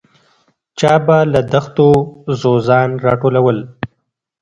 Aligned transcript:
چا 0.79 0.93
به 1.05 1.17
له 1.33 1.41
دښتو 1.53 1.87
ځوځان 2.41 2.89
راټولول. 3.05 3.57